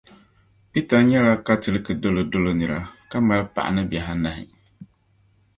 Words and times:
Peter 0.71 1.01
nyɛla 1.09 1.33
Katiliki 1.45 1.93
dolo 2.01 2.21
dolo 2.31 2.51
nira 2.59 2.79
ka 3.09 3.17
mali 3.27 3.45
paɣa 3.53 3.69
ni 3.75 3.81
bihi 3.89 4.09
anahi.. 4.13 4.43